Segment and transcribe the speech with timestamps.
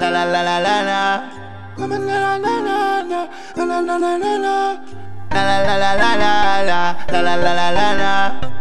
[0.00, 1.00] la la la la la la.
[1.78, 3.20] La la la la la la,
[3.56, 4.56] la la la la la la.
[5.34, 6.32] La la la la la la
[6.68, 6.80] la,
[7.12, 8.55] la la la la la la.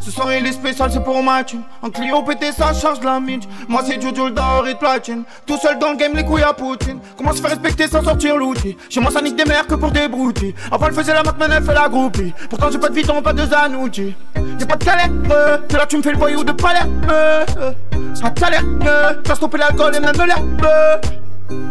[0.00, 1.62] Ce soir il est spécial, c'est pour ma thune.
[1.82, 3.40] En Clio pété, ça charge la mine.
[3.68, 5.22] Moi c'est Jojo le d'or et platine.
[5.46, 6.98] Tout seul dans le game, les couilles à Poutine.
[7.16, 8.76] Comment se faire respecter sans sortir l'outil?
[8.88, 10.54] Chez moi ça nique des mères que pour des broutilles.
[10.72, 12.32] Avant elle faisait la maintenant elle fait la groupie.
[12.48, 14.14] Pourtant j'ai pas de viton, pas de zanouti.
[14.58, 15.58] Y'a pas de calais, euh.
[15.70, 17.44] là tu me fais le voyou de palais, euh.
[18.20, 19.14] Pas de salaire, euh.
[19.22, 20.96] T'as stoppé l'alcool et même de l'air, euh.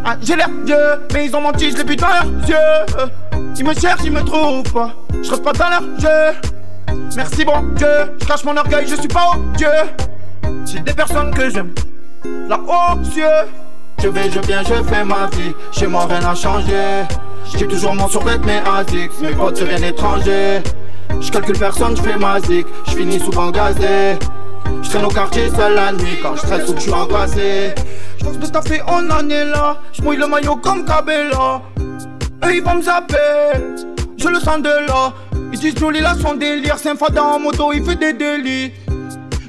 [0.06, 0.78] Ah, j'ai l'air Dieu,
[1.14, 2.56] mais ils ont menti, je l'ai vu dans leurs yeux.
[3.60, 4.94] Ils me cherchent, ils me trouvent pas.
[5.24, 6.50] Je reste pas dans leur jeu.
[7.16, 7.88] Merci bon Dieu,
[8.20, 9.68] je cache mon orgueil, je suis pas Dieu.
[10.66, 11.74] J'ai des personnes que j'aime,
[12.48, 13.26] là-haut cieux.
[14.04, 15.56] Je vais, je viens, je fais ma vie.
[15.72, 17.04] Chez moi, rien n'a changé.
[17.58, 19.12] J'ai toujours mon survêt, mes asics.
[19.22, 20.62] Mes potes deviennent étrangers.
[21.20, 22.68] Je calcule personne, je fais ma zik.
[22.86, 24.20] Je finis souvent gazé.
[24.84, 27.74] Je traîne au quartier seul la nuit quand je stresse ou que je suis angoissé.
[28.20, 29.78] Je pense que fait on en est là.
[29.94, 31.62] Je mouille le maillot comme Cabella.
[32.48, 33.16] Eux ils vont me zapper.
[34.18, 35.14] Je le sens de là.
[35.52, 36.78] Ils disent Jolie là son délire.
[36.78, 38.72] C'est un fada en moto, il fait des délits.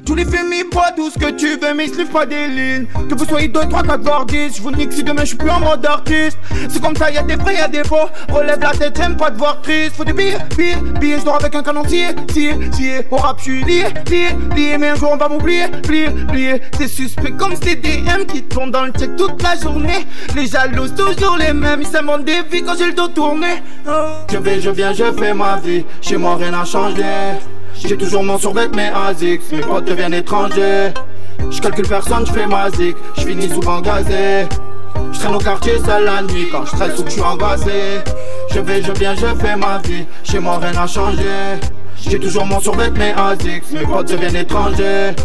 [0.09, 2.87] Tous les films, ils boivent tout ce que tu veux, mais ils pas des lignes.
[3.07, 4.57] Que vous soyez 2, 3, 4, voire 10.
[4.57, 6.35] Je vous nique si demain je suis plus en mode artiste.
[6.67, 8.09] C'est comme ça, y'a des vrais, y'a des faux.
[8.31, 9.91] Relève la tête, j'aime pas te voir triste.
[9.95, 11.19] Faut des billets, billets, billets.
[11.19, 13.03] Je dors avec un canon tire, tire, tire.
[13.11, 14.77] Au rap, je lié, lié.
[14.79, 16.59] Mais un jour on va m'oublier, plier, plier.
[16.75, 20.07] C'est suspect comme DM qui tournent dans le check toute la journée.
[20.35, 21.81] Les jalouses, toujours les mêmes.
[21.81, 23.61] Ils s'inventent des vies quand j'ai le dos tourné.
[23.87, 23.91] Oh.
[24.31, 25.85] Je vais, je viens, je fais ma vie.
[26.01, 27.03] Chez moi, rien n'a changé.
[27.85, 30.91] J'ai toujours mon survêt, mes asics, mes potes deviennent étrangers.
[31.49, 34.47] Je calcule personne, je fais ma zik, je finis souvent gazé.
[35.11, 38.01] Je traîne au quartier seul la nuit quand je stresse ou que je suis angoissé.
[38.53, 41.23] Je vais, je viens, je fais ma vie, chez moi rien n'a changé.
[41.97, 45.15] J'ai toujours mon survêt, mes asics, mes potes deviennent étrangers.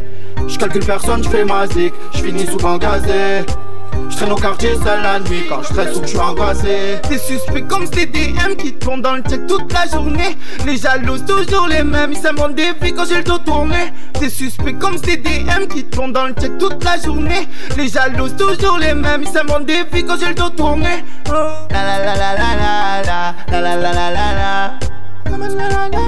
[0.46, 3.45] Je calcule personne, je fais ma zik, je finis souvent gazé.
[4.10, 7.00] Je traîne au quartier seul la nuit quand je stresse ou que je suis angoissé.
[7.08, 10.36] T'es suspect comme CDM qui tourne dans le check toute la journée.
[10.66, 13.92] Les jalouses toujours les mêmes, ils s'inventent des vies quand j'ai le dos tourné.
[14.12, 17.48] T'es suspect comme CDM qui tourne dans le check toute la journée.
[17.77, 21.05] Les jalouses toujours les mêmes, ils s'inventent des vies quand j'ai le dos tourné.
[21.26, 24.74] La la la la la la la la la la la la la.
[25.30, 26.05] La la la la la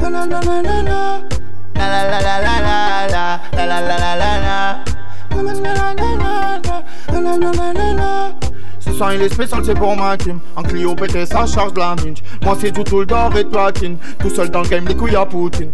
[0.00, 1.20] la la la la la la.
[1.78, 4.97] La la la la la la la la la la la la la.
[8.80, 10.40] Ce soir il est spécial c'est pour ma team.
[10.56, 12.22] En Clio pété ça charge la minge.
[12.42, 13.96] Moi c'est tout tout le d'or et de platine.
[14.18, 15.70] Tout seul dans le game les couilles à Poutine